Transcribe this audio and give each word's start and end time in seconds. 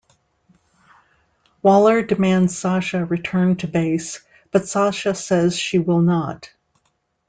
Waller 1.61 2.01
demands 2.01 2.57
Sasha 2.57 3.05
return 3.05 3.57
to 3.57 3.67
base, 3.67 4.21
but 4.49 4.67
Sasha 4.67 5.13
says 5.13 5.55
she 5.55 5.77
will 5.77 6.01
not. 6.01 6.51